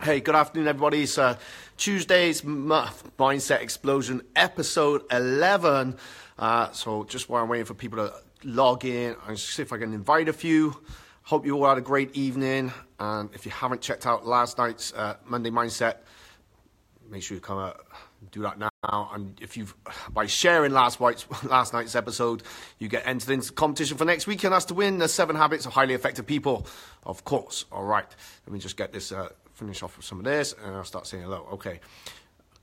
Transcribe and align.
Hey, 0.00 0.20
good 0.20 0.36
afternoon, 0.36 0.68
everybody. 0.68 1.02
It's 1.02 1.18
uh, 1.18 1.36
Tuesday's 1.76 2.42
Mindset 2.42 3.62
Explosion, 3.62 4.22
episode 4.36 5.02
11. 5.10 5.96
Uh, 6.38 6.70
so, 6.70 7.02
just 7.02 7.28
while 7.28 7.42
I'm 7.42 7.48
waiting 7.48 7.66
for 7.66 7.74
people 7.74 8.06
to 8.06 8.14
log 8.44 8.84
in, 8.84 9.16
I'll 9.26 9.36
see 9.36 9.62
if 9.62 9.72
I 9.72 9.78
can 9.78 9.92
invite 9.92 10.28
a 10.28 10.32
few. 10.32 10.80
Hope 11.24 11.44
you 11.44 11.56
all 11.56 11.68
had 11.68 11.78
a 11.78 11.80
great 11.80 12.14
evening. 12.14 12.72
And 13.00 13.30
if 13.34 13.44
you 13.44 13.50
haven't 13.50 13.80
checked 13.80 14.06
out 14.06 14.24
last 14.24 14.56
night's 14.56 14.92
uh, 14.92 15.16
Monday 15.24 15.50
Mindset, 15.50 15.96
make 17.10 17.24
sure 17.24 17.34
you 17.34 17.40
come 17.40 17.58
out 17.58 17.84
do 18.30 18.42
that 18.42 18.56
now. 18.56 19.10
And 19.12 19.36
if 19.40 19.56
you've 19.56 19.74
by 20.10 20.26
sharing 20.26 20.72
last 20.72 21.00
night's 21.00 21.26
last 21.44 21.72
night's 21.72 21.96
episode, 21.96 22.44
you 22.78 22.88
get 22.88 23.04
entered 23.04 23.30
into 23.30 23.48
the 23.48 23.54
competition 23.54 23.96
for 23.96 24.04
next 24.04 24.28
week, 24.28 24.44
and 24.44 24.52
that's 24.52 24.66
to 24.66 24.74
win 24.74 24.98
the 24.98 25.08
seven 25.08 25.34
habits 25.34 25.66
of 25.66 25.72
highly 25.72 25.94
effective 25.94 26.24
people. 26.24 26.68
Of 27.04 27.24
course. 27.24 27.64
All 27.72 27.84
right. 27.84 28.06
Let 28.46 28.52
me 28.52 28.60
just 28.60 28.76
get 28.76 28.92
this 28.92 29.10
uh, 29.10 29.30
finish 29.58 29.82
off 29.82 29.96
with 29.96 30.06
some 30.06 30.18
of 30.20 30.24
this, 30.24 30.54
and 30.64 30.74
I'll 30.74 30.84
start 30.84 31.06
saying 31.06 31.24
hello. 31.24 31.48
Okay. 31.54 31.80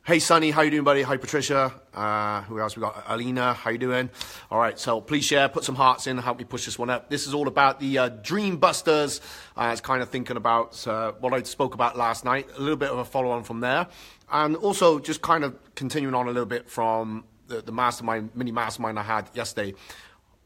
Hey, 0.06 0.20
Sonny, 0.20 0.52
how 0.52 0.62
you 0.62 0.72
doing, 0.72 0.84
buddy? 0.84 1.02
Hi, 1.02 1.18
Patricia. 1.18 1.74
Uh, 1.94 2.42
who 2.44 2.60
else 2.60 2.78
we 2.78 2.82
got? 2.82 3.04
Alina, 3.08 3.54
how 3.54 3.72
you 3.72 3.78
doing? 3.78 4.10
All 4.50 4.60
right, 4.60 4.80
so 4.80 5.02
please 5.02 5.26
share, 5.26 5.50
put 5.50 5.66
some 5.66 5.76
hearts 5.76 6.08
in, 6.08 6.18
help 6.20 6.38
me 6.38 6.46
push 6.46 6.64
this 6.64 6.80
one 6.80 6.90
up. 6.90 7.10
This 7.10 7.28
is 7.28 7.34
all 7.34 7.50
about 7.50 7.82
the 7.82 7.98
uh, 7.98 8.10
Dream 8.10 8.58
Busters. 8.58 9.20
I 9.58 9.72
was 9.72 9.82
kind 9.82 10.02
of 10.02 10.10
thinking 10.10 10.38
about 10.38 10.88
uh, 10.88 11.12
what 11.20 11.34
I 11.34 11.44
spoke 11.44 11.74
about 11.74 11.98
last 11.98 12.24
night, 12.24 12.48
a 12.56 12.62
little 12.62 12.78
bit 12.78 12.92
of 12.92 13.00
a 13.00 13.06
follow-on 13.06 13.44
from 13.44 13.60
there, 13.60 13.88
and 14.32 14.56
also 14.56 15.00
just 15.00 15.22
kind 15.22 15.44
of 15.44 15.58
continuing 15.76 16.16
on 16.16 16.28
a 16.28 16.32
little 16.32 16.46
bit 16.46 16.70
from 16.70 17.26
the, 17.48 17.62
the 17.62 17.72
mastermind, 17.72 18.30
mini 18.36 18.52
mastermind 18.52 18.98
I 18.98 19.04
had 19.04 19.30
yesterday. 19.34 19.74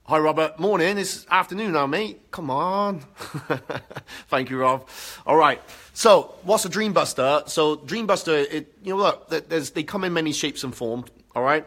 Hi, 0.09 0.17
Robert. 0.17 0.57
Morning. 0.57 0.97
It's 0.97 1.27
afternoon 1.29 1.73
now, 1.73 1.85
mate. 1.85 2.31
Come 2.31 2.49
on. 2.49 3.01
Thank 4.27 4.49
you, 4.49 4.57
Rob. 4.57 4.87
All 5.23 5.35
right. 5.35 5.61
So, 5.93 6.33
what's 6.41 6.65
a 6.65 6.69
Dreambuster? 6.69 7.47
So, 7.47 7.77
Dreambuster, 7.77 8.43
it, 8.51 8.73
you 8.83 8.95
know, 8.95 9.03
look, 9.03 9.29
they 9.29 9.83
come 9.83 10.03
in 10.03 10.11
many 10.11 10.33
shapes 10.33 10.63
and 10.63 10.73
forms. 10.73 11.11
All 11.35 11.43
right. 11.43 11.63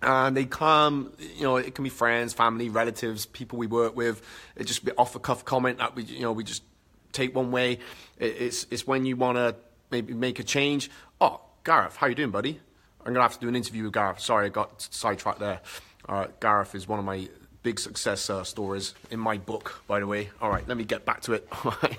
And 0.00 0.36
they 0.36 0.44
come, 0.44 1.12
you 1.34 1.42
know, 1.42 1.56
it 1.56 1.74
can 1.74 1.82
be 1.82 1.90
friends, 1.90 2.32
family, 2.32 2.68
relatives, 2.68 3.26
people 3.26 3.58
we 3.58 3.66
work 3.66 3.96
with. 3.96 4.22
It 4.54 4.68
just 4.68 4.84
be 4.84 4.92
off 4.92 5.12
the 5.12 5.18
cuff 5.18 5.44
comment 5.44 5.78
that 5.78 5.96
we, 5.96 6.04
you 6.04 6.20
know, 6.20 6.30
we 6.30 6.44
just 6.44 6.62
take 7.10 7.34
one 7.34 7.50
way. 7.50 7.80
It, 8.20 8.36
it's 8.38 8.68
it's 8.70 8.86
when 8.86 9.04
you 9.04 9.16
want 9.16 9.36
to 9.36 9.56
maybe 9.90 10.14
make 10.14 10.38
a 10.38 10.44
change. 10.44 10.92
Oh, 11.20 11.40
Gareth, 11.64 11.96
how 11.96 12.06
you 12.06 12.14
doing, 12.14 12.30
buddy? 12.30 12.60
I'm 13.04 13.12
gonna 13.12 13.22
have 13.22 13.34
to 13.34 13.40
do 13.40 13.48
an 13.48 13.56
interview 13.56 13.82
with 13.82 13.94
Gareth. 13.94 14.20
Sorry, 14.20 14.46
I 14.46 14.48
got 14.48 14.80
sidetracked 14.92 15.40
there. 15.40 15.60
All 16.08 16.20
right, 16.20 16.40
Gareth 16.40 16.76
is 16.76 16.86
one 16.86 17.00
of 17.00 17.04
my 17.04 17.28
big 17.62 17.78
success 17.80 18.30
uh, 18.30 18.44
stories 18.44 18.94
in 19.10 19.20
my 19.20 19.38
book, 19.38 19.82
by 19.86 20.00
the 20.00 20.06
way. 20.06 20.30
All 20.40 20.50
right, 20.50 20.66
let 20.68 20.76
me 20.76 20.84
get 20.84 21.04
back 21.04 21.22
to 21.22 21.34
it. 21.34 21.48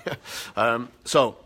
um, 0.56 0.88
so, 1.04 1.36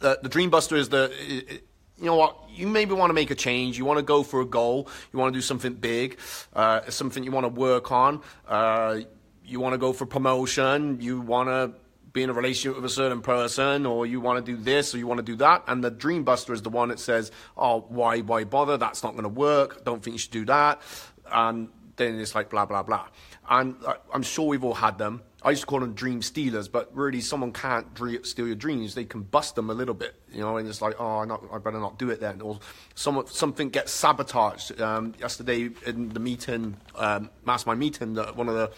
the, 0.00 0.18
the 0.22 0.28
Dreambuster 0.28 0.76
is 0.76 0.88
the. 0.88 1.12
It, 1.18 1.66
you 1.98 2.06
know 2.06 2.16
what? 2.16 2.36
You 2.48 2.66
maybe 2.66 2.94
want 2.94 3.10
to 3.10 3.14
make 3.14 3.30
a 3.30 3.34
change. 3.34 3.76
You 3.76 3.84
want 3.84 3.98
to 3.98 4.02
go 4.02 4.22
for 4.22 4.40
a 4.40 4.46
goal. 4.46 4.88
You 5.12 5.18
want 5.18 5.34
to 5.34 5.36
do 5.36 5.42
something 5.42 5.74
big. 5.74 6.18
Uh, 6.54 6.88
something 6.88 7.22
you 7.22 7.30
want 7.30 7.44
to 7.44 7.48
work 7.48 7.92
on. 7.92 8.22
Uh, 8.48 9.00
you 9.44 9.60
want 9.60 9.74
to 9.74 9.78
go 9.78 9.92
for 9.92 10.06
promotion. 10.06 10.98
You 11.00 11.20
want 11.20 11.50
to 11.50 11.78
be 12.12 12.22
in 12.22 12.30
a 12.30 12.32
relationship 12.32 12.76
with 12.76 12.84
a 12.84 12.94
certain 12.94 13.20
person, 13.20 13.86
or 13.86 14.06
you 14.06 14.20
want 14.20 14.44
to 14.44 14.56
do 14.56 14.60
this, 14.60 14.94
or 14.94 14.98
you 14.98 15.06
want 15.06 15.18
to 15.18 15.24
do 15.24 15.36
that. 15.36 15.62
And 15.66 15.84
the 15.84 15.90
dream 15.90 16.24
buster 16.24 16.52
is 16.52 16.62
the 16.62 16.70
one 16.70 16.88
that 16.88 16.98
says, 16.98 17.30
"Oh, 17.56 17.84
why, 17.88 18.20
why 18.20 18.44
bother? 18.44 18.78
That's 18.78 19.02
not 19.02 19.12
going 19.12 19.24
to 19.24 19.28
work. 19.28 19.84
Don't 19.84 20.02
think 20.02 20.14
you 20.14 20.18
should 20.18 20.30
do 20.30 20.46
that." 20.46 20.80
And 21.30 21.68
then 22.00 22.18
it's 22.18 22.34
like 22.34 22.50
blah 22.50 22.64
blah 22.64 22.82
blah. 22.82 23.06
And 23.48 23.76
I'm 24.12 24.22
sure 24.22 24.46
we've 24.46 24.64
all 24.64 24.74
had 24.74 24.98
them. 24.98 25.22
I 25.42 25.50
used 25.50 25.62
to 25.62 25.66
call 25.66 25.80
them 25.80 25.94
dream 25.94 26.20
stealers, 26.22 26.68
but 26.68 26.94
really, 26.94 27.20
someone 27.20 27.52
can't 27.52 27.86
steal 28.22 28.46
your 28.46 28.56
dreams. 28.56 28.94
They 28.94 29.04
can 29.04 29.22
bust 29.22 29.54
them 29.54 29.70
a 29.70 29.74
little 29.74 29.94
bit, 29.94 30.14
you 30.30 30.40
know. 30.40 30.56
And 30.58 30.68
it's 30.68 30.82
like, 30.82 31.00
oh, 31.00 31.24
not, 31.24 31.42
I 31.52 31.58
better 31.58 31.80
not 31.80 31.98
do 31.98 32.10
it 32.10 32.20
then. 32.20 32.42
Or 32.42 32.60
some, 32.94 33.24
something 33.26 33.70
gets 33.70 33.92
sabotaged. 33.92 34.80
Um, 34.80 35.14
yesterday 35.18 35.70
in 35.86 36.10
the 36.10 36.20
meeting, 36.20 36.76
um, 36.96 37.30
mastermind 37.44 37.80
meeting, 37.80 38.14
that 38.14 38.36
one 38.36 38.48
of 38.48 38.54
the 38.54 38.70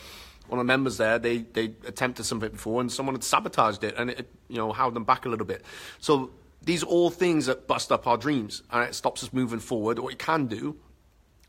one 0.48 0.58
of 0.58 0.66
the 0.66 0.72
members 0.72 0.98
there, 0.98 1.18
they 1.18 1.38
they 1.38 1.74
attempted 1.86 2.24
something 2.24 2.50
before, 2.50 2.80
and 2.80 2.92
someone 2.92 3.14
had 3.14 3.24
sabotaged 3.24 3.82
it, 3.84 3.94
and 3.96 4.10
it 4.10 4.28
you 4.48 4.56
know 4.56 4.72
held 4.72 4.94
them 4.94 5.04
back 5.04 5.26
a 5.26 5.28
little 5.28 5.46
bit. 5.46 5.64
So 5.98 6.30
these 6.62 6.82
are 6.84 6.86
all 6.86 7.10
things 7.10 7.46
that 7.46 7.66
bust 7.66 7.90
up 7.90 8.06
our 8.06 8.16
dreams, 8.16 8.62
and 8.70 8.88
it 8.88 8.94
stops 8.94 9.24
us 9.24 9.32
moving 9.32 9.58
forward. 9.58 9.98
What 9.98 10.12
you 10.12 10.18
can 10.18 10.46
do 10.46 10.76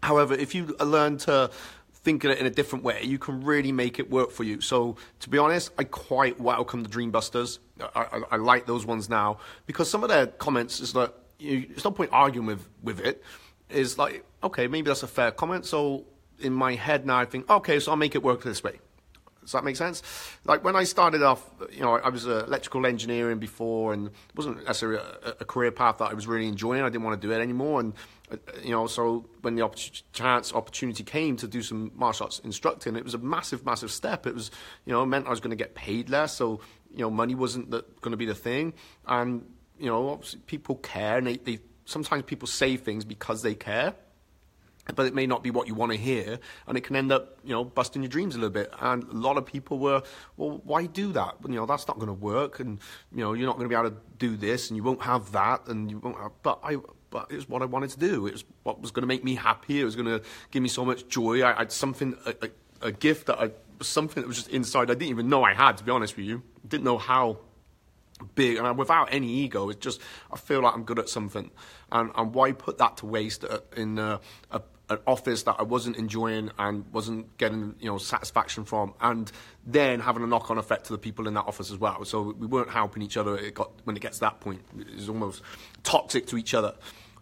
However, 0.04 0.34
if 0.34 0.54
you 0.54 0.76
learn 0.84 1.18
to 1.20 1.50
think 1.94 2.26
of 2.26 2.32
it 2.32 2.38
in 2.40 2.46
a 2.46 2.50
different 2.50 2.84
way, 2.84 3.02
you 3.04 3.18
can 3.18 3.42
really 3.42 3.72
make 3.72 4.00
it 4.00 4.10
work 4.12 4.32
for 4.32 4.44
you. 4.44 4.60
So, 4.60 4.98
to 5.22 5.30
be 5.30 5.38
honest, 5.38 5.72
I 5.78 5.86
quite 5.86 6.40
welcome 6.40 6.84
the 6.84 6.90
Dreambusters. 6.90 7.60
I, 7.96 8.02
I, 8.02 8.22
I 8.32 8.36
like 8.36 8.66
those 8.66 8.86
ones 8.86 9.10
now 9.10 9.38
because 9.66 9.90
some 9.90 10.04
of 10.04 10.10
their 10.10 10.28
comments 10.28 10.82
is 10.82 10.92
that 10.94 11.14
you, 11.40 11.68
there's 11.70 11.86
no 11.86 11.92
point 11.92 12.10
arguing 12.12 12.46
with, 12.46 12.68
with 12.84 13.00
it. 13.00 13.24
Is 13.70 13.98
like, 13.98 14.26
okay, 14.44 14.68
maybe 14.68 14.90
that's 14.90 15.04
a 15.04 15.08
fair 15.08 15.32
comment. 15.32 15.66
So, 15.66 16.04
in 16.40 16.52
my 16.52 16.76
head 16.76 17.06
now, 17.06 17.18
I 17.18 17.26
think, 17.26 17.50
okay, 17.50 17.80
so 17.80 17.92
I'll 17.92 17.98
make 17.98 18.14
it 18.14 18.24
work 18.24 18.44
this 18.44 18.62
way. 18.62 18.80
Does 19.44 19.52
that 19.52 19.64
make 19.64 19.76
sense? 19.76 20.02
Like 20.46 20.64
when 20.64 20.76
I 20.76 20.84
started 20.84 21.22
off, 21.22 21.44
you 21.72 21.82
know, 21.82 21.96
I 21.96 22.10
was 22.10 22.26
electrical 22.26 22.86
engineering 22.86 23.40
before, 23.40 23.94
and 23.94 24.08
it 24.08 24.36
wasn't 24.36 24.66
necessarily 24.66 25.00
a, 25.24 25.36
a, 25.42 25.46
career 25.46 25.72
path 25.72 25.98
that 26.00 26.12
I 26.12 26.14
was 26.14 26.28
really 26.28 26.48
enjoying. 26.48 26.82
I 26.82 26.90
didn't 26.90 27.04
want 27.04 27.22
to 27.22 27.28
do 27.28 27.34
it 27.34 27.42
anymore, 27.42 27.80
and 27.80 27.94
uh, 28.32 28.38
you 28.62 28.72
know, 28.72 28.88
so 28.88 29.26
when 29.42 29.56
the 29.56 29.70
chance 30.14 30.54
opportunity 30.54 31.04
came 31.04 31.36
to 31.38 31.48
do 31.48 31.62
some 31.62 31.92
martial 31.96 32.26
arts 32.26 32.40
instructing, 32.40 32.96
it 32.96 33.04
was 33.04 33.14
a 33.14 33.20
massive, 33.20 33.66
massive 33.66 33.92
step. 33.92 34.26
It 34.26 34.34
was, 34.34 34.50
you 34.86 34.94
know, 34.94 35.06
meant 35.06 35.28
I 35.28 35.30
was 35.30 35.40
going 35.40 35.52
to 35.52 35.62
get 35.62 35.76
paid 35.76 36.10
less, 36.10 36.34
so 36.34 36.62
you 36.92 37.00
know, 37.00 37.10
money 37.10 37.36
wasn't 37.36 37.70
going 37.70 38.12
to 38.12 38.18
be 38.18 38.26
the 38.26 38.36
thing, 38.36 38.74
and 39.08 39.46
you 39.78 39.88
know, 39.88 40.10
obviously 40.10 40.40
people 40.46 40.76
care, 40.76 41.18
and 41.18 41.28
they, 41.28 41.38
they 41.38 41.60
sometimes 41.86 42.24
people 42.24 42.48
say 42.48 42.78
things 42.78 43.04
because 43.04 43.42
they 43.42 43.56
care 43.56 43.96
but 44.96 45.06
it 45.06 45.14
may 45.14 45.26
not 45.26 45.44
be 45.44 45.52
what 45.52 45.68
you 45.68 45.74
want 45.74 45.92
to 45.92 45.98
hear, 45.98 46.40
and 46.68 46.78
it 46.78 46.82
can 46.82 46.96
end 46.96 47.12
up, 47.12 47.38
you 47.44 47.54
know, 47.54 47.64
busting 47.64 48.02
your 48.02 48.10
dreams 48.10 48.36
a 48.36 48.38
little 48.38 48.52
bit. 48.52 48.72
And 48.82 49.04
a 49.04 49.14
lot 49.14 49.38
of 49.38 49.46
people 49.46 49.80
were, 49.80 50.04
well, 50.36 50.62
why 50.64 50.88
do 50.88 51.14
that? 51.14 51.36
You 51.48 51.56
know, 51.56 51.66
that's 51.66 51.88
not 51.88 51.98
going 51.98 52.08
to 52.08 52.14
work, 52.14 52.60
and 52.60 52.80
you 53.14 53.20
know, 53.20 53.34
you're 53.34 53.48
not 53.48 53.58
going 53.58 53.70
to 53.70 53.76
be 53.76 53.80
able 53.80 53.92
to 53.92 53.98
do 54.18 54.36
this, 54.36 54.70
and 54.70 54.78
you 54.78 54.84
won't 54.84 55.02
have 55.04 55.32
that, 55.32 55.68
and 55.68 55.90
you 55.90 56.00
won't 56.00 56.18
have. 56.18 56.32
But 56.42 56.60
I, 56.64 56.78
but 57.10 57.32
it 57.32 57.36
was 57.36 57.48
what 57.48 57.62
I 57.62 57.66
wanted 57.66 57.92
to 57.92 58.00
do. 58.00 58.28
It 58.28 58.34
was 58.34 58.44
what 58.64 58.82
was 58.82 58.92
going 58.92 59.04
to 59.04 59.08
make 59.08 59.24
me 59.24 59.36
happy. 59.36 59.80
It 59.80 59.86
was 59.86 59.96
going 59.96 60.08
to 60.08 60.22
give 60.52 60.62
me 60.62 60.70
so 60.70 60.84
much 60.84 61.08
joy. 61.08 61.42
I, 61.42 61.56
I 61.56 61.60
had 61.60 61.72
something, 61.72 62.18
a, 62.26 62.34
a, 62.42 62.88
a 62.88 62.92
gift 62.92 63.28
that 63.28 63.40
I, 63.40 63.52
something 63.82 64.22
that 64.22 64.28
was 64.28 64.38
just 64.38 64.50
inside. 64.50 64.92
I 64.92 64.96
didn't 64.96 65.12
even 65.12 65.30
know 65.30 65.44
I 65.44 65.54
had, 65.54 65.78
to 65.78 65.84
be 65.84 65.92
honest 65.92 66.18
with 66.18 66.26
you. 66.26 66.42
Didn't 66.68 66.84
know 66.84 66.98
how 66.98 67.38
big 68.36 68.58
and 68.58 68.78
without 68.78 69.10
any 69.12 69.28
ego 69.28 69.70
it's 69.70 69.84
just 69.84 70.00
i 70.32 70.38
feel 70.38 70.62
like 70.62 70.74
i'm 70.74 70.84
good 70.84 71.00
at 71.00 71.10
something 71.10 71.50
and, 71.92 72.12
and 72.16 72.34
why 72.34 72.52
put 72.52 72.78
that 72.78 72.98
to 72.98 73.06
waste 73.06 73.44
uh, 73.44 73.60
in 73.76 74.00
uh, 74.00 74.18
a, 74.52 74.58
a, 74.58 74.62
an 74.90 75.00
office 75.08 75.44
that 75.44 75.56
I 75.60 75.64
wasn't 75.64 75.98
enjoying 75.98 76.52
and 76.60 76.86
wasn't 76.92 77.38
getting 77.38 77.76
you 77.80 77.90
know 77.90 77.98
satisfaction 77.98 78.66
from, 78.66 78.94
and 79.02 79.32
then 79.66 80.00
having 80.00 80.24
a 80.24 80.28
knock-on 80.28 80.58
effect 80.58 80.86
to 80.86 80.94
the 80.94 81.00
people 81.00 81.28
in 81.28 81.34
that 81.36 81.46
office 81.46 81.72
as 81.72 81.78
well. 81.78 82.04
So 82.06 82.36
we 82.38 82.48
weren't 82.48 82.70
helping 82.70 83.02
each 83.02 83.18
other. 83.18 83.38
It 83.38 83.54
got 83.54 83.72
when 83.86 83.96
it 83.96 84.02
gets 84.02 84.18
to 84.18 84.22
that 84.22 84.40
point, 84.40 84.62
it's 84.78 85.10
almost 85.10 85.42
toxic 85.84 86.28
to 86.28 86.38
each 86.38 86.54
other. 86.54 86.76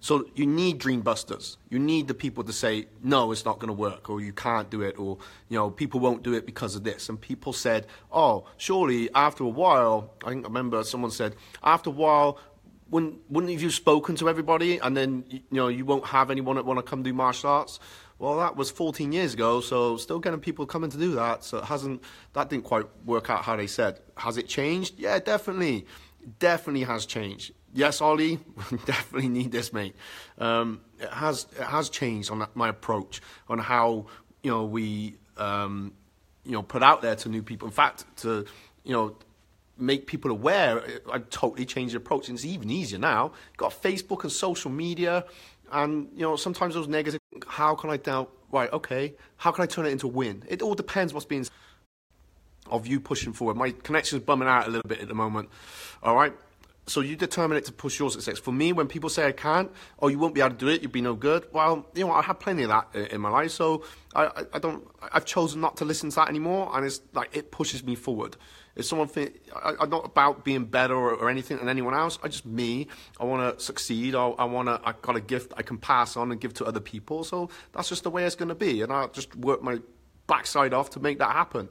So 0.04 0.26
you 0.34 0.48
need 0.48 0.80
dream 0.80 1.02
busters. 1.02 1.60
You 1.70 1.78
need 1.78 2.08
the 2.08 2.16
people 2.16 2.44
to 2.46 2.52
say, 2.52 2.88
no, 3.04 3.32
it's 3.32 3.46
not 3.46 3.60
going 3.60 3.68
to 3.68 3.74
work, 3.74 4.10
or 4.10 4.20
you 4.20 4.34
can't 4.34 4.68
do 4.68 4.82
it, 4.82 4.98
or 4.98 5.20
you 5.48 5.58
know, 5.60 5.70
people 5.70 6.00
won't 6.00 6.24
do 6.24 6.34
it 6.34 6.48
because 6.48 6.76
of 6.76 6.84
this. 6.84 7.08
And 7.08 7.22
people 7.22 7.54
said, 7.54 7.86
oh, 8.12 8.46
surely 8.58 9.12
after 9.14 9.44
a 9.44 9.48
while, 9.48 10.12
I 10.26 10.30
think 10.30 10.44
I 10.44 10.48
remember 10.48 10.84
someone 10.84 11.12
said, 11.12 11.36
after 11.62 11.92
a 11.92 11.94
while, 11.94 12.40
wouldn't 12.92 13.20
wouldn't 13.30 13.52
have 13.52 13.62
you 13.62 13.72
spoken 13.72 14.16
to 14.18 14.30
everybody 14.30 14.78
and 14.78 14.96
then 14.96 15.24
you 15.30 15.42
know 15.52 15.70
you 15.70 15.86
won't 15.86 16.06
have 16.06 16.30
anyone 16.30 16.58
that 16.58 16.66
want 16.66 16.78
to 16.78 16.84
come 16.84 17.02
do 17.02 17.14
martial 17.14 17.50
arts? 17.50 17.80
Well 18.20 18.38
that 18.38 18.56
was 18.56 18.70
14 18.70 19.12
years 19.12 19.34
ago 19.34 19.62
so 19.62 19.98
still 19.98 20.20
getting 20.20 20.40
people 20.40 20.66
coming 20.66 20.92
to 20.92 20.98
do 20.98 21.16
that 21.16 21.44
so 21.44 21.60
it 21.60 21.66
hasn't 21.66 22.04
that 22.34 22.50
didn't 22.50 22.66
quite 22.66 22.86
work 23.06 23.30
out 23.30 23.44
how 23.44 23.56
they 23.56 23.68
said. 23.68 24.00
Has 24.18 24.38
it 24.38 24.48
changed? 24.48 25.00
Yeah 25.00 25.18
definitely 25.20 25.88
definitely 26.38 26.84
has 26.84 27.06
changed. 27.06 27.54
Yes 27.74 28.02
ollie 28.02 28.40
definitely 28.86 29.30
need 29.30 29.52
this 29.52 29.72
mate. 29.72 29.96
Um, 30.38 30.82
it 31.00 31.10
has 31.10 31.48
it 31.58 31.64
has 31.64 31.90
changed 31.90 32.30
on 32.30 32.46
my 32.54 32.68
approach 32.68 33.22
on 33.48 33.58
how 33.58 34.08
you 34.44 34.52
know 34.52 34.66
we 34.66 35.16
um, 35.38 35.94
you 36.44 36.52
know 36.52 36.62
put 36.62 36.84
out 36.84 37.02
there 37.02 37.16
to 37.16 37.30
new 37.30 37.42
people. 37.42 37.70
In 37.70 37.74
fact 37.74 38.06
to 38.18 38.46
you 38.84 38.94
know 38.94 39.16
make 39.82 40.08
people 40.08 40.32
aware, 40.32 40.80
uh, 40.80 41.12
I 41.12 41.20
totally 41.20 41.66
changed 41.66 41.94
the 41.94 41.98
approach. 41.98 42.30
And 42.30 42.38
it's 42.38 42.46
even 42.46 42.70
easier 42.70 43.00
now. 43.00 43.32
You've 43.50 43.58
got 43.58 43.82
Facebook 43.82 44.24
and 44.24 44.32
social 44.32 44.72
media, 44.72 45.26
and 45.72 46.10
you 46.16 46.22
know 46.22 46.36
sometimes 46.36 46.76
those 46.76 46.88
negative. 46.88 47.20
How 47.48 47.76
can 47.76 47.90
I 47.90 47.98
doubt? 47.98 48.32
Right, 48.52 48.72
okay. 48.74 49.16
How 49.38 49.52
can 49.52 49.64
I 49.64 49.68
turn 49.68 49.86
it 49.86 49.92
into 49.92 50.08
a 50.08 50.10
win? 50.10 50.44
It 50.48 50.62
all 50.62 50.76
depends 50.76 51.14
what's 51.14 51.26
being 51.26 51.46
of 52.70 52.88
you 52.88 53.00
pushing 53.00 53.34
forward. 53.34 53.58
My 53.58 53.72
connection's 53.72 54.24
bumming 54.24 54.48
out 54.48 54.68
a 54.68 54.70
little 54.70 54.88
bit 54.88 55.00
at 55.00 55.08
the 55.08 55.14
moment. 55.14 55.50
All 56.04 56.16
right. 56.16 56.34
So 56.92 57.00
you 57.00 57.16
determine 57.16 57.58
it 57.58 57.66
to 57.66 57.72
push 57.72 57.98
your 58.00 58.12
success. 58.12 58.38
For 58.38 58.52
me, 58.52 58.74
when 58.74 58.88
people 58.88 59.10
say 59.10 59.26
I 59.26 59.32
can't, 59.32 59.72
or 59.98 60.12
you 60.12 60.20
won't 60.20 60.36
be 60.36 60.42
able 60.42 60.52
to 60.52 60.58
do 60.58 60.68
it, 60.68 60.82
you'll 60.82 60.92
be 60.92 61.02
no 61.02 61.16
good. 61.16 61.48
Well, 61.54 61.88
you 61.96 62.06
know, 62.06 62.12
I 62.12 62.22
have 62.22 62.40
plenty 62.40 62.64
of 62.64 62.70
that 62.70 62.94
in 63.14 63.22
my 63.22 63.30
life, 63.30 63.52
so 63.52 63.86
I, 64.14 64.46
I, 64.54 64.60
don't. 64.60 64.86
I've 65.14 65.26
chosen 65.26 65.62
not 65.62 65.78
to 65.78 65.86
listen 65.86 66.10
to 66.10 66.16
that 66.18 66.28
anymore, 66.28 66.70
and 66.74 66.86
it's 66.86 67.02
like 67.14 67.36
it 67.36 67.50
pushes 67.50 67.84
me 67.84 67.96
forward 67.96 68.36
If 68.76 68.86
someone 68.86 69.08
think, 69.08 69.40
I, 69.56 69.74
I'm 69.80 69.90
not 69.90 70.06
about 70.06 70.44
being 70.44 70.66
better 70.66 70.94
or, 70.94 71.14
or 71.14 71.30
anything 71.30 71.58
than 71.58 71.70
anyone 71.70 71.94
else. 71.94 72.20
I 72.24 72.28
just 72.28 72.46
me. 72.46 72.88
I 73.20 73.24
want 73.24 73.58
to 73.58 73.64
succeed. 73.64 74.14
I, 74.14 74.28
I 74.28 74.44
want 74.44 74.68
to. 74.68 74.82
I 74.84 74.94
got 75.02 75.16
a 75.16 75.22
gift 75.22 75.54
I 75.56 75.62
can 75.62 75.78
pass 75.78 76.18
on 76.18 76.32
and 76.32 76.42
give 76.42 76.54
to 76.56 76.66
other 76.66 76.82
people. 76.82 77.24
So 77.24 77.50
that's 77.72 77.88
just 77.88 78.04
the 78.04 78.10
way 78.10 78.26
it's 78.26 78.36
going 78.36 78.50
to 78.50 78.56
be. 78.56 78.82
And 78.82 78.92
I 78.92 79.08
just 79.08 79.34
work 79.38 79.64
my 79.64 79.80
backside 80.28 80.74
off 80.74 80.90
to 80.92 81.00
make 81.00 81.20
that 81.20 81.32
happen. 81.32 81.70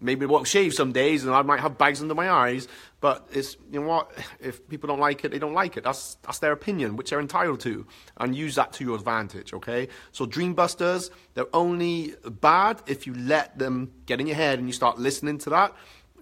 Maybe 0.00 0.26
won't 0.26 0.46
shave 0.46 0.74
some 0.74 0.92
days, 0.92 1.24
and 1.24 1.34
I 1.34 1.42
might 1.42 1.60
have 1.60 1.76
bags 1.76 2.00
under 2.00 2.14
my 2.14 2.30
eyes. 2.30 2.68
But 3.00 3.28
it's 3.32 3.56
you 3.70 3.80
know 3.80 3.86
what? 3.86 4.12
If 4.40 4.68
people 4.68 4.86
don't 4.86 5.00
like 5.00 5.24
it, 5.24 5.30
they 5.30 5.38
don't 5.38 5.54
like 5.54 5.76
it. 5.76 5.84
That's 5.84 6.16
that's 6.22 6.38
their 6.38 6.52
opinion, 6.52 6.96
which 6.96 7.10
they're 7.10 7.20
entitled 7.20 7.60
to, 7.60 7.86
and 8.16 8.34
use 8.34 8.54
that 8.54 8.72
to 8.74 8.84
your 8.84 8.94
advantage. 8.94 9.52
Okay. 9.52 9.88
So 10.12 10.26
dreambusters, 10.26 11.10
they're 11.34 11.54
only 11.54 12.14
bad 12.24 12.82
if 12.86 13.06
you 13.06 13.14
let 13.14 13.58
them 13.58 13.92
get 14.06 14.20
in 14.20 14.26
your 14.26 14.36
head 14.36 14.58
and 14.58 14.68
you 14.68 14.72
start 14.72 14.98
listening 14.98 15.38
to 15.38 15.50
that. 15.50 15.74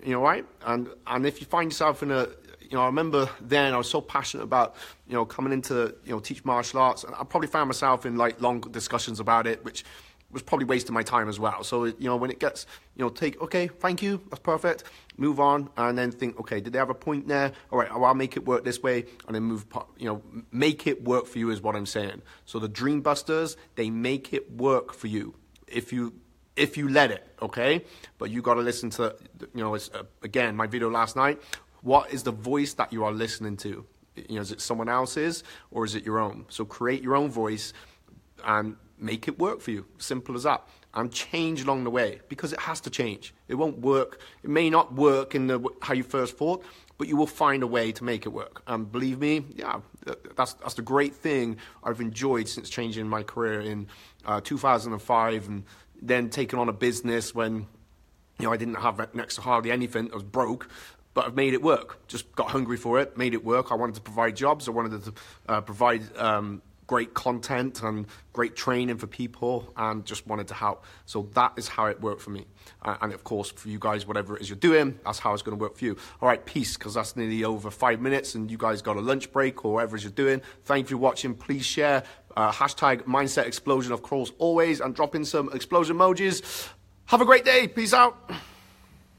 You 0.02 0.12
know, 0.12 0.22
right? 0.22 0.46
And 0.64 0.88
and 1.06 1.26
if 1.26 1.40
you 1.40 1.46
find 1.46 1.70
yourself 1.70 2.02
in 2.02 2.10
a 2.10 2.28
you 2.70 2.76
know, 2.76 2.82
I 2.82 2.86
remember 2.86 3.28
then 3.40 3.72
I 3.72 3.76
was 3.76 3.88
so 3.88 4.00
passionate 4.00 4.42
about, 4.42 4.74
you 5.06 5.14
know, 5.14 5.24
coming 5.24 5.52
into, 5.52 5.94
you 6.04 6.12
know, 6.12 6.20
teach 6.20 6.44
martial 6.44 6.80
arts. 6.80 7.04
And 7.04 7.14
I 7.14 7.24
probably 7.24 7.48
found 7.48 7.68
myself 7.68 8.04
in 8.06 8.16
like 8.16 8.40
long 8.40 8.60
discussions 8.60 9.20
about 9.20 9.46
it, 9.46 9.64
which 9.64 9.84
was 10.30 10.42
probably 10.42 10.66
wasting 10.66 10.92
my 10.92 11.02
time 11.02 11.28
as 11.28 11.38
well. 11.38 11.62
So, 11.64 11.84
you 11.84 11.94
know, 12.00 12.16
when 12.16 12.30
it 12.30 12.40
gets, 12.40 12.66
you 12.96 13.04
know, 13.04 13.08
take, 13.08 13.40
okay, 13.40 13.68
thank 13.68 14.02
you, 14.02 14.20
that's 14.28 14.40
perfect, 14.40 14.84
move 15.16 15.40
on, 15.40 15.70
and 15.76 15.96
then 15.96 16.10
think, 16.10 16.38
okay, 16.40 16.60
did 16.60 16.72
they 16.72 16.78
have 16.78 16.90
a 16.90 16.94
point 16.94 17.28
there? 17.28 17.52
All 17.70 17.78
right, 17.78 17.90
well, 17.92 18.06
I'll 18.06 18.14
make 18.14 18.36
it 18.36 18.44
work 18.44 18.64
this 18.64 18.82
way, 18.82 19.04
and 19.26 19.34
then 19.34 19.44
move, 19.44 19.66
you 19.98 20.06
know, 20.06 20.22
make 20.50 20.86
it 20.86 21.04
work 21.04 21.26
for 21.26 21.38
you 21.38 21.50
is 21.50 21.60
what 21.60 21.76
I'm 21.76 21.86
saying. 21.86 22.22
So 22.44 22.58
the 22.58 22.68
Dream 22.68 23.00
Busters, 23.00 23.56
they 23.76 23.88
make 23.88 24.32
it 24.32 24.52
work 24.52 24.92
for 24.92 25.06
you 25.06 25.34
if 25.66 25.92
you 25.92 26.14
if 26.56 26.78
you 26.78 26.88
let 26.88 27.10
it, 27.10 27.26
okay? 27.42 27.84
But 28.16 28.30
you 28.30 28.40
got 28.40 28.54
to 28.54 28.62
listen 28.62 28.88
to, 28.90 29.14
you 29.54 29.62
know, 29.62 29.74
it's, 29.74 29.90
uh, 29.90 30.04
again, 30.22 30.56
my 30.56 30.66
video 30.66 30.90
last 30.90 31.14
night. 31.14 31.40
What 31.82 32.10
is 32.10 32.22
the 32.22 32.32
voice 32.32 32.72
that 32.74 32.92
you 32.92 33.04
are 33.04 33.12
listening 33.12 33.58
to? 33.58 33.84
You 34.16 34.36
know, 34.36 34.40
is 34.40 34.52
it 34.52 34.62
someone 34.62 34.88
else's 34.88 35.44
or 35.70 35.84
is 35.84 35.94
it 35.94 36.04
your 36.04 36.18
own? 36.18 36.46
So 36.48 36.64
create 36.64 37.02
your 37.02 37.14
own 37.14 37.30
voice 37.30 37.74
and 38.42 38.76
make 38.98 39.28
it 39.28 39.38
work 39.38 39.60
for 39.60 39.70
you. 39.70 39.86
Simple 39.98 40.34
as 40.34 40.44
that. 40.44 40.66
And 40.94 41.12
change 41.12 41.62
along 41.62 41.84
the 41.84 41.90
way 41.90 42.20
because 42.28 42.52
it 42.52 42.60
has 42.60 42.80
to 42.82 42.90
change. 42.90 43.34
It 43.48 43.56
won't 43.56 43.78
work. 43.80 44.20
It 44.42 44.48
may 44.48 44.70
not 44.70 44.94
work 44.94 45.34
in 45.34 45.46
the 45.46 45.62
how 45.82 45.92
you 45.92 46.02
first 46.02 46.38
thought, 46.38 46.64
but 46.98 47.08
you 47.08 47.16
will 47.16 47.26
find 47.26 47.62
a 47.62 47.66
way 47.66 47.92
to 47.92 48.04
make 48.04 48.24
it 48.24 48.30
work. 48.30 48.62
And 48.66 48.90
believe 48.90 49.18
me, 49.18 49.44
yeah, 49.54 49.80
that's 50.36 50.54
that's 50.54 50.74
the 50.74 50.82
great 50.82 51.14
thing 51.14 51.58
I've 51.84 52.00
enjoyed 52.00 52.48
since 52.48 52.70
changing 52.70 53.08
my 53.08 53.22
career 53.22 53.60
in 53.60 53.88
uh, 54.24 54.40
2005 54.42 55.48
and 55.48 55.64
then 56.00 56.30
taking 56.30 56.58
on 56.58 56.68
a 56.68 56.72
business 56.72 57.34
when 57.34 57.66
you 58.38 58.46
know 58.46 58.52
I 58.52 58.56
didn't 58.56 58.76
have 58.76 59.14
next 59.14 59.36
to 59.36 59.40
hardly 59.42 59.70
anything. 59.70 60.10
I 60.12 60.14
was 60.14 60.22
broke, 60.22 60.68
but 61.12 61.26
I've 61.26 61.34
made 61.34 61.54
it 61.54 61.62
work. 61.62 62.06
Just 62.08 62.30
got 62.36 62.50
hungry 62.50 62.76
for 62.76 63.00
it, 63.00 63.16
made 63.16 63.34
it 63.34 63.44
work. 63.44 63.70
I 63.70 63.74
wanted 63.74 63.96
to 63.96 64.00
provide 64.02 64.36
jobs. 64.36 64.68
I 64.68 64.70
wanted 64.70 65.04
to 65.04 65.14
uh, 65.48 65.60
provide 65.60 66.16
um, 66.16 66.62
great 66.86 67.14
content 67.14 67.82
and 67.82 68.06
great 68.32 68.54
training 68.54 68.96
for 68.96 69.06
people 69.06 69.72
and 69.76 70.04
just 70.04 70.26
wanted 70.26 70.48
to 70.48 70.54
help. 70.54 70.84
So 71.04 71.28
that 71.34 71.52
is 71.56 71.68
how 71.68 71.86
it 71.86 72.00
worked 72.00 72.20
for 72.20 72.30
me. 72.30 72.46
Uh, 72.82 72.96
and 73.00 73.12
of 73.12 73.24
course, 73.24 73.50
for 73.50 73.68
you 73.68 73.78
guys, 73.78 74.06
whatever 74.06 74.36
it 74.36 74.42
is 74.42 74.48
you're 74.48 74.56
doing, 74.56 74.98
that's 75.04 75.18
how 75.18 75.32
it's 75.32 75.42
going 75.42 75.56
to 75.56 75.62
work 75.62 75.76
for 75.76 75.84
you. 75.84 75.96
All 76.20 76.28
right, 76.28 76.44
peace, 76.44 76.76
because 76.76 76.94
that's 76.94 77.16
nearly 77.16 77.44
over 77.44 77.70
five 77.70 78.00
minutes 78.00 78.34
and 78.34 78.50
you 78.50 78.58
guys 78.58 78.82
got 78.82 78.96
a 78.96 79.00
lunch 79.00 79.32
break 79.32 79.64
or 79.64 79.74
whatever 79.74 79.96
it 79.96 80.00
is 80.00 80.04
you're 80.04 80.12
doing. 80.12 80.42
Thank 80.64 80.90
you 80.90 80.96
for 80.96 81.02
watching. 81.02 81.34
Please 81.34 81.64
share. 81.64 82.02
Uh, 82.36 82.52
hashtag 82.52 83.02
mindset 83.02 83.46
explosion, 83.46 83.92
of 83.92 84.02
course, 84.02 84.30
always, 84.38 84.80
and 84.80 84.94
drop 84.94 85.14
in 85.14 85.24
some 85.24 85.50
explosion 85.54 85.96
emojis. 85.96 86.68
Have 87.06 87.20
a 87.20 87.24
great 87.24 87.44
day. 87.44 87.66
Peace 87.68 87.94
out. 87.94 88.30